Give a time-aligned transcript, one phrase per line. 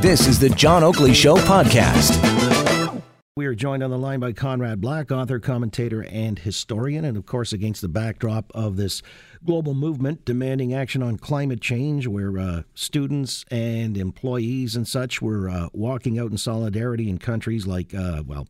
[0.00, 2.22] This is the John Oakley Show podcast.
[3.36, 7.26] We are joined on the line by Conrad Black, author, commentator, and historian, and of
[7.26, 9.02] course, against the backdrop of this
[9.44, 15.50] global movement demanding action on climate change, where uh, students and employees and such were
[15.50, 18.48] uh, walking out in solidarity in countries like, uh, well,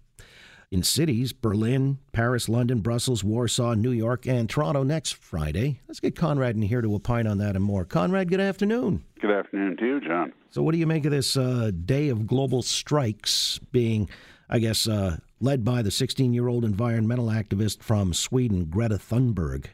[0.71, 5.81] in cities Berlin, Paris, London, Brussels, Warsaw, New York, and Toronto next Friday.
[5.89, 7.85] Let's get Conrad in here to opine on that and more.
[7.85, 9.05] Conrad, good afternoon.
[9.21, 10.33] Good afternoon to you, John.
[10.51, 14.09] So, what do you make of this uh, day of global strikes being,
[14.49, 19.67] I guess, uh, led by the 16 year old environmental activist from Sweden, Greta Thunberg?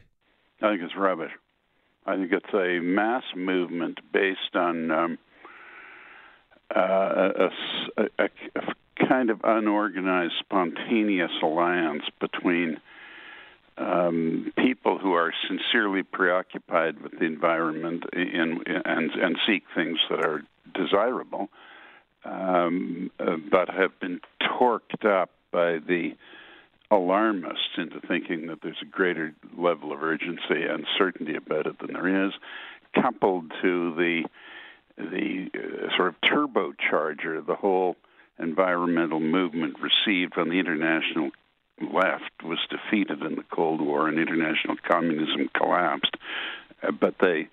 [0.61, 1.31] I think it's rubbish.
[2.05, 5.17] I think it's a mass movement based on um,
[6.75, 7.49] uh, a,
[7.97, 8.72] a, a,
[9.23, 12.77] kind of unorganized, spontaneous alliance between
[13.77, 20.19] um, people who are sincerely preoccupied with the environment in, and and seek things that
[20.19, 20.43] are
[20.75, 21.47] desirable,
[22.25, 26.11] um, uh, but have been torqued up by the
[26.91, 31.93] alarmists into thinking that there's a greater level of urgency and certainty about it than
[31.93, 32.33] there is,
[32.93, 34.23] coupled to the
[34.97, 37.95] the uh, sort of turbocharger the whole
[38.39, 41.31] environmental movement received on the international
[41.81, 46.15] left was defeated in the Cold War and international communism collapsed.
[46.81, 47.47] Uh, but they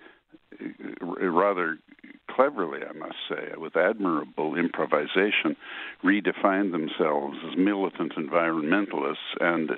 [0.61, 1.77] uh, rather
[2.29, 5.55] cleverly, I must say, with admirable improvisation,
[6.03, 9.71] redefined themselves as militant environmentalists and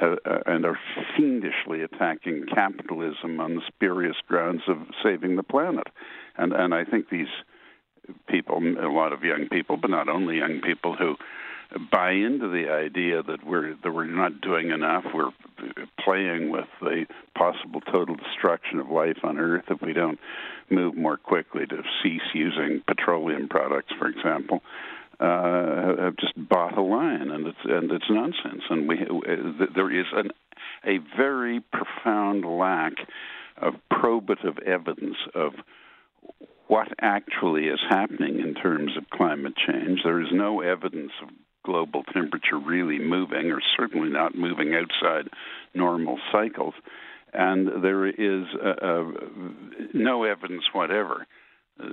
[0.00, 0.78] uh, and are
[1.16, 5.86] fiendishly attacking capitalism on the spurious grounds of saving the planet.
[6.36, 7.28] And and I think these
[8.28, 11.16] people, a lot of young people, but not only young people who
[11.90, 15.04] buy into the idea that we're that we're not doing enough.
[15.14, 15.30] We're
[16.04, 20.18] playing with the possible total destruction of life on Earth if we don't
[20.70, 24.60] move more quickly to cease using petroleum products, for example.
[25.20, 28.62] Uh, have just bought a line, and it's and it's nonsense.
[28.68, 30.30] And we uh, there is an,
[30.84, 32.94] a very profound lack
[33.56, 35.52] of probative evidence of
[36.72, 40.00] what actually is happening in terms of climate change.
[40.02, 41.28] There is no evidence of
[41.66, 45.28] global temperature really moving, or certainly not moving outside
[45.74, 46.72] normal cycles.
[47.34, 49.04] And there is uh, uh,
[49.92, 51.26] no evidence whatever
[51.78, 51.84] uh,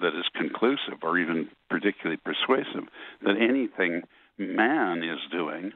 [0.00, 2.88] that is conclusive or even particularly persuasive
[3.22, 4.02] that anything
[4.36, 5.70] man is doing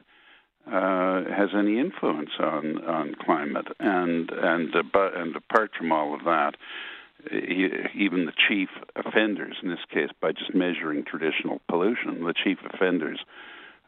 [0.67, 3.67] uh, has any influence on, on climate.
[3.79, 6.55] And and uh, and apart from all of that,
[7.31, 13.19] even the chief offenders, in this case, by just measuring traditional pollution, the chief offenders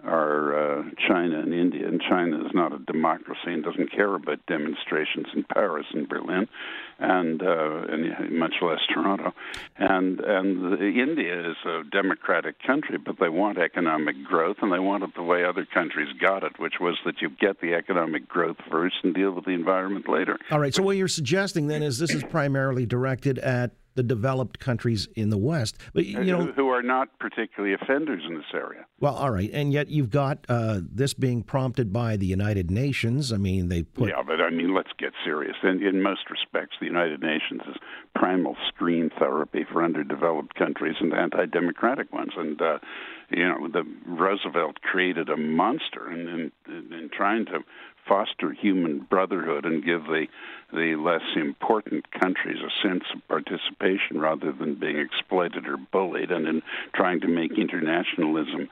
[0.03, 4.45] are uh, China and India, and China is not a democracy and doesn't care about
[4.47, 6.47] demonstrations in Paris and Berlin,
[6.99, 9.33] and, uh, and much less Toronto.
[9.77, 15.03] And and India is a democratic country, but they want economic growth, and they want
[15.03, 18.57] it the way other countries got it, which was that you get the economic growth
[18.69, 20.37] first and deal with the environment later.
[20.51, 20.73] All right.
[20.73, 25.29] So what you're suggesting then is this is primarily directed at the developed countries in
[25.29, 28.85] the West, but you know who are not particularly offenders in this area.
[28.99, 33.33] Well, all right, and yet you've got uh, this being prompted by the United Nations.
[33.33, 35.55] I mean, they put yeah, but I mean, let's get serious.
[35.63, 37.75] In, in most respects, the United Nations is
[38.15, 42.79] primal scream therapy for underdeveloped countries and anti-democratic ones, and uh,
[43.31, 47.59] you know, the Roosevelt created a monster in, in, in trying to
[48.07, 50.27] foster human brotherhood and give the
[50.73, 56.47] the less important countries a sense of participation rather than being exploited or bullied, and
[56.47, 56.61] in
[56.95, 58.69] trying to make internationalism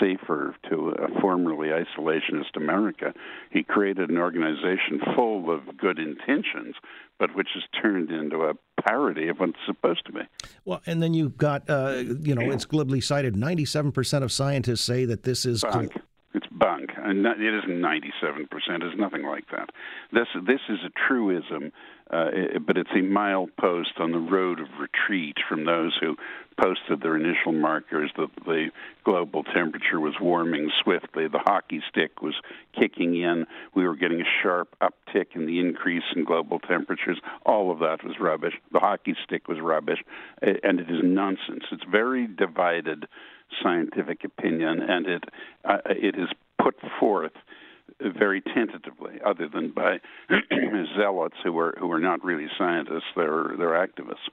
[0.00, 3.12] safer to a formerly isolationist America,
[3.50, 6.74] he created an organization full of good intentions,
[7.18, 10.20] but which has turned into a parody of what it's supposed to be.
[10.64, 15.04] Well, and then you've got, uh, you know, it's glibly cited 97% of scientists say
[15.04, 15.62] that this is.
[16.62, 16.90] Bunk.
[16.96, 18.46] It isn't 97%.
[18.52, 19.70] It's nothing like that.
[20.12, 21.72] This, this is a truism,
[22.08, 22.30] uh,
[22.64, 26.14] but it's a milepost on the road of retreat from those who
[26.62, 28.70] posted their initial markers that the
[29.02, 31.26] global temperature was warming swiftly.
[31.26, 32.34] The hockey stick was
[32.78, 33.46] kicking in.
[33.74, 37.18] We were getting a sharp uptick in the increase in global temperatures.
[37.44, 38.54] All of that was rubbish.
[38.70, 39.98] The hockey stick was rubbish,
[40.40, 41.64] and it is nonsense.
[41.72, 43.06] It's very divided
[43.62, 45.24] scientific opinion, and it
[45.64, 46.28] uh, it is
[46.62, 47.32] put forth
[48.00, 50.00] very tentatively, other than by
[50.96, 54.28] zealots who are who are not really scientists; they're they're activists.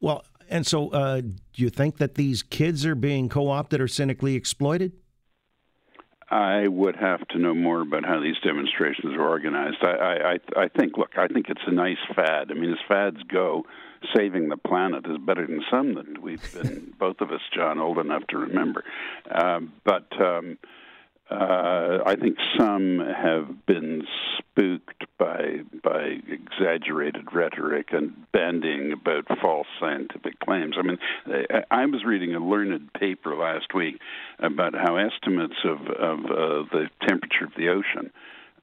[0.00, 4.34] Well, and so uh, do you think that these kids are being co-opted or cynically
[4.34, 4.92] exploited?
[6.30, 9.78] I would have to know more about how these demonstrations are organized.
[9.82, 12.50] I, I, I think, look, I think it's a nice fad.
[12.50, 13.64] I mean, as fads go,
[14.14, 17.98] saving the planet is better than some that we've been, both of us, John, old
[17.98, 18.84] enough to remember.
[19.30, 20.58] Uh, but um,
[21.30, 24.06] uh, I think some have been
[24.38, 30.76] spooked by by exaggerated rhetoric and bandying about false scientific claims.
[30.78, 30.98] I mean,
[31.70, 34.00] I was reading a learned paper last week
[34.38, 38.10] about how estimates of of uh, the temperature of the ocean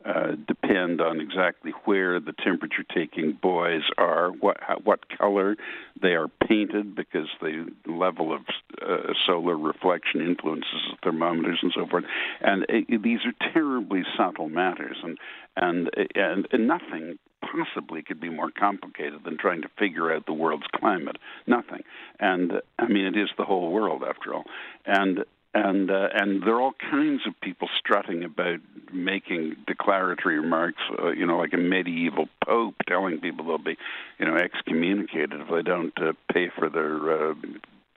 [0.05, 5.55] uh, depend on exactly where the temperature taking buoys are, what how, what color
[6.01, 8.41] they are painted, because the level of
[8.81, 12.03] uh, solar reflection influences the thermometers and so forth.
[12.41, 15.17] And uh, these are terribly subtle matters, and
[15.55, 20.33] and and, and nothing possibly could be more complicated than trying to figure out the
[20.33, 21.17] world's climate.
[21.47, 21.83] Nothing.
[22.19, 24.45] And I mean, it is the whole world after all.
[24.85, 25.25] And
[25.55, 28.59] and uh, and there are all kinds of people strutting about
[28.93, 33.77] making declaratory remarks, uh, you know, like a medieval pope telling people they'll be,
[34.19, 37.29] you know, excommunicated if they don't uh, pay for their.
[37.31, 37.33] Uh,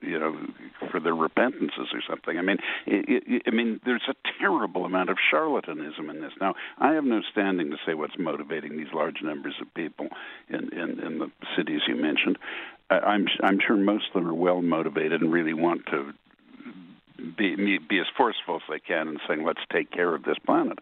[0.01, 0.39] you know,
[0.93, 2.39] for their repentances or something.
[2.39, 6.31] I mean, it, it, I mean, there's a terrible amount of charlatanism in this.
[6.41, 10.07] Now, I have no standing to say what's motivating these large numbers of people
[10.49, 12.39] in in, in the cities you mentioned.
[12.91, 16.15] I'm I'm sure most of them are well motivated and really want to
[17.39, 20.79] be, be as forceful as they can in saying, let's take care of this planet.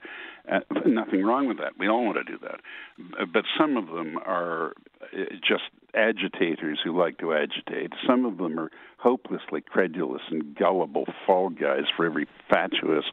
[0.51, 1.73] Uh, nothing wrong with that.
[1.79, 2.61] We all want to do that.
[3.33, 4.73] But some of them are
[5.03, 5.17] uh,
[5.47, 5.65] just
[5.95, 7.93] agitators who like to agitate.
[8.07, 13.05] Some of them are hopelessly credulous and gullible fall guys for every fatuous,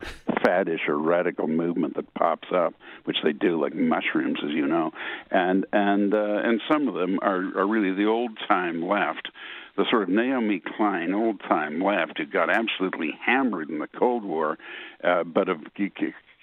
[0.46, 2.74] faddish, or radical movement that pops up,
[3.06, 4.92] which they do like mushrooms, as you know.
[5.32, 9.30] And and uh, and some of them are, are really the old time left
[9.76, 14.24] the sort of Naomi Klein old time left who got absolutely hammered in the Cold
[14.24, 14.58] War,
[15.04, 15.62] uh, but have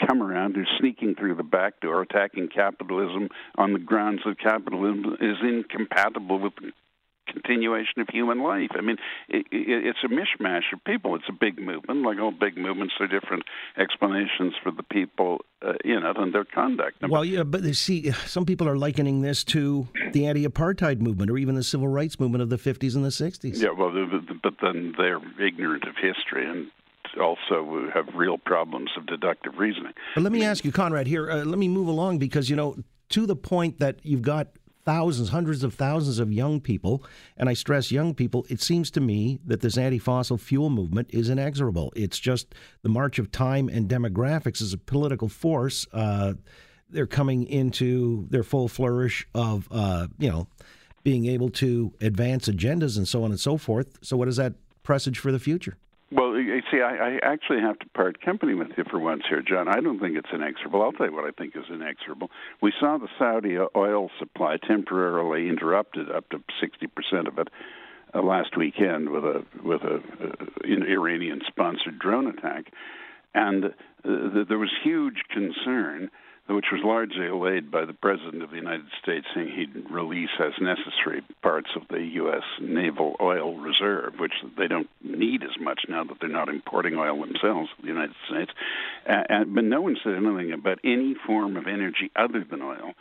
[0.08, 5.16] come around who's sneaking through the back door, attacking capitalism on the grounds that capitalism
[5.20, 6.54] is incompatible with
[7.40, 8.70] continuation of human life.
[8.76, 8.96] I mean,
[9.28, 11.14] it, it, it's a mishmash of people.
[11.14, 12.02] It's a big movement.
[12.02, 13.44] Like all big movements, there are different
[13.76, 16.96] explanations for the people uh, in it and their conduct.
[17.08, 21.54] Well, yeah, but see, some people are likening this to the anti-apartheid movement or even
[21.54, 23.60] the civil rights movement of the 50s and the 60s.
[23.60, 23.92] Yeah, well,
[24.42, 26.70] but then they're ignorant of history and
[27.20, 29.92] also have real problems of deductive reasoning.
[30.14, 32.76] But let me ask you, Conrad, here, uh, let me move along because, you know,
[33.10, 34.48] to the point that you've got
[34.84, 37.02] thousands, hundreds of thousands of young people,
[37.36, 41.08] and I stress young people, it seems to me that this anti fossil fuel movement
[41.10, 41.92] is inexorable.
[41.96, 45.86] It's just the march of time and demographics as a political force.
[45.92, 46.34] Uh,
[46.88, 50.48] they're coming into their full flourish of, uh, you know,
[51.02, 53.98] being able to advance agendas and so on and so forth.
[54.02, 55.76] So, what does that presage for the future?
[56.40, 59.68] You see, I, I actually have to part company with you for once here, John.
[59.68, 60.82] I don't think it's inexorable.
[60.82, 62.30] I'll tell you what I think is inexorable.
[62.60, 67.48] We saw the Saudi oil supply temporarily interrupted, up to 60% of it,
[68.14, 72.72] uh, last weekend with a with a uh, Iranian-sponsored drone attack,
[73.34, 73.70] and uh,
[74.48, 76.10] there was huge concern
[76.50, 80.52] which was largely allayed by the President of the United States saying he'd release as
[80.60, 82.42] necessary parts of the U.S.
[82.60, 87.20] naval oil reserve, which they don't need as much now that they're not importing oil
[87.20, 88.50] themselves, the United States.
[89.08, 92.94] Uh, and, but no one said anything about any form of energy other than oil.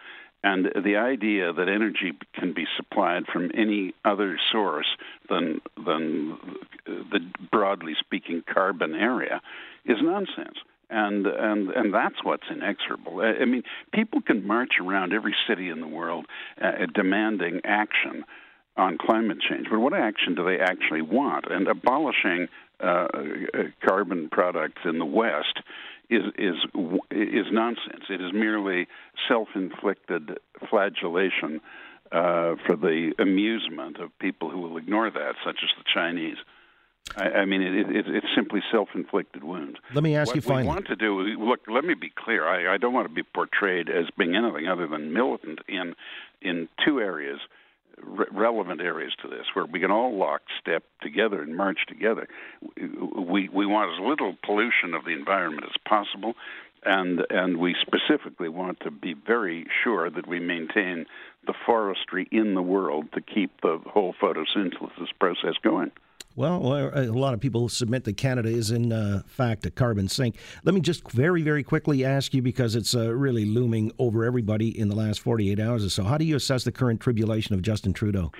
[0.44, 4.88] And the idea that energy can be supplied from any other source
[5.28, 6.38] than than
[6.86, 7.20] the
[7.52, 9.42] broadly speaking carbon area
[9.86, 10.58] is nonsense
[10.90, 13.22] and and and that's what's inexorable.
[13.22, 16.26] I mean, people can march around every city in the world
[16.62, 18.24] uh, demanding action
[18.78, 21.46] on climate change, but what action do they actually want?
[21.50, 22.48] And abolishing
[22.80, 23.08] uh,
[23.86, 25.60] carbon products in the West
[26.10, 26.56] is is
[27.12, 28.06] is nonsense.
[28.10, 28.88] It is merely
[29.28, 31.62] self-inflicted flagellation
[32.12, 36.38] uh, for the amusement of people who will ignore that, such as the Chinese.
[37.16, 39.78] I, I mean, it, it, it's simply self-inflicted wounds.
[39.94, 40.68] Let me ask what you finally.
[40.68, 42.48] What we want to do, look, let me be clear.
[42.48, 45.96] I, I don't want to be portrayed as being anything other than militant in
[46.42, 47.40] in two areas,
[48.02, 52.28] re- relevant areas to this, where we can all lock step together and march together.
[52.78, 56.36] We we want as little pollution of the environment as possible,
[56.86, 61.06] and and we specifically want to be very sure that we maintain
[61.46, 65.92] the forestry in the world to keep the whole photosynthesis process going.
[66.36, 70.38] Well, a lot of people submit that Canada is, in uh, fact, a carbon sink.
[70.64, 74.78] Let me just very, very quickly ask you because it's uh, really looming over everybody
[74.78, 76.04] in the last 48 hours or so.
[76.04, 78.32] How do you assess the current tribulation of Justin Trudeau?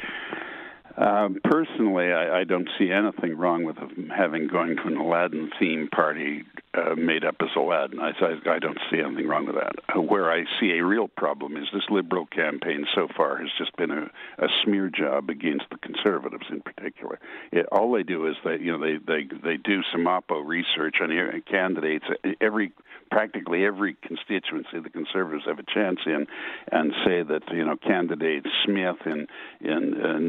[1.00, 3.78] Um, personally, I, I, don't see anything wrong with
[4.14, 8.02] having going to an Aladdin theme party uh, made up as Aladdin.
[8.02, 9.76] I, I, I don't see anything wrong with that.
[9.96, 13.74] Uh, where I see a real problem is this liberal campaign so far has just
[13.78, 17.18] been a, a smear job against the conservatives in particular.
[17.54, 20.98] It, all they do is they you know they they they do some oppo research
[21.02, 21.12] on
[21.50, 22.06] candidates
[22.42, 22.74] every
[23.10, 26.28] practically every constituency the conservatives have a chance in,
[26.72, 29.28] and say that you know candidate Smith in
[29.62, 30.20] in uh,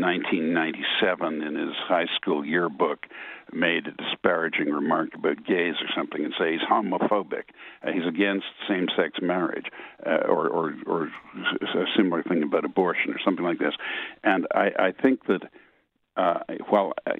[0.60, 3.06] 1997 in his high school yearbook
[3.52, 7.44] made a disparaging remark about gays or something, and say he's homophobic,
[7.82, 9.66] uh, he's against same-sex marriage,
[10.06, 11.02] uh, or, or or
[11.62, 13.74] a similar thing about abortion or something like this,
[14.22, 15.42] and I, I think that
[16.16, 16.40] uh,
[16.70, 17.16] well, I,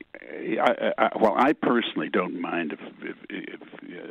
[0.61, 3.61] I, I, well, I personally don't mind if, if, if,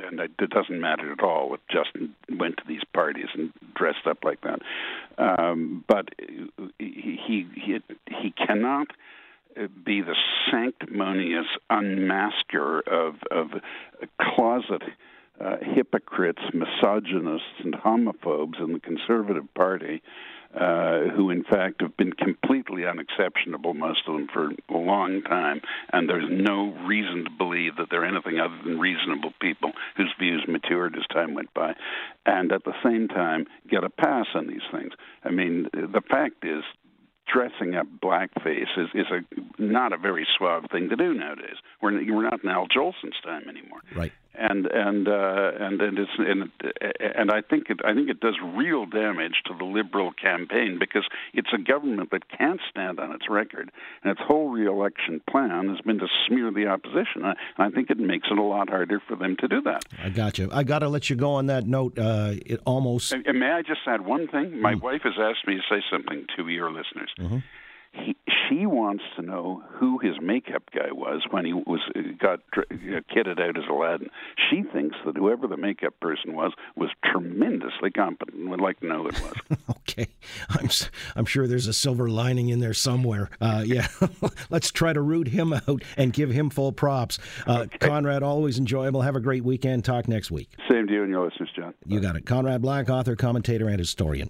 [0.10, 4.20] and it doesn't matter at all if Justin went to these parties and dressed up
[4.24, 4.62] like that.
[5.18, 6.10] Um, but
[6.80, 7.20] he
[7.60, 8.88] he he cannot
[9.68, 10.16] be the
[10.52, 13.48] sanctimonious unmasker of of
[14.22, 14.84] closet
[15.40, 20.02] uh, hypocrites, misogynists, and homophobes in the Conservative Party
[20.54, 25.62] uh, who in fact have been completely unexceptionable, most of them for a long time,
[25.94, 30.44] and there's no reason to believe that they're anything other than reasonable people whose views
[30.48, 31.74] matured as time went by,
[32.26, 34.92] and at the same time get a pass on these things.
[35.24, 36.64] I mean, the fact is,
[37.32, 41.56] dressing up blackface is, is a not a very suave thing to do nowadays.
[41.82, 43.82] We're we're not in Al Jolson's time anymore.
[43.96, 46.50] Right and and uh, and and it's and
[47.00, 51.08] and I think it I think it does real damage to the liberal campaign because
[51.34, 53.72] it's a government that can't stand on its record,
[54.04, 57.26] and its whole reelection plan has been to smear the opposition.
[57.26, 59.84] I, I think it makes it a lot harder for them to do that.
[60.02, 60.50] I got you.
[60.52, 62.00] I got to let you go on that note.
[62.00, 63.12] Uh, it almost.
[63.12, 64.62] And, and may I just add one thing?
[64.62, 64.82] My mm.
[64.82, 67.12] wife has asked me to say something to your listeners.
[67.20, 67.40] Mm-hmm
[67.94, 68.16] he,
[68.50, 71.80] she wants to know who his makeup guy was when he was
[72.20, 74.10] got kitted out as Aladdin.
[74.50, 78.88] She thinks that whoever the makeup person was was tremendously competent and would like to
[78.88, 79.58] know who it was.
[79.80, 80.08] okay,
[80.50, 80.70] I'm
[81.16, 83.30] I'm sure there's a silver lining in there somewhere.
[83.42, 83.88] Uh, yeah,
[84.50, 87.20] let's try to root him out and give him full props.
[87.48, 87.78] Uh, okay.
[87.80, 89.02] Conrad, always enjoyable.
[89.02, 89.86] Have a great weekend.
[89.86, 90.50] Talk next week.
[90.70, 91.74] Same to you and your listeners, John.
[91.86, 92.26] You got it.
[92.26, 94.30] Conrad Black, author, commentator, and historian.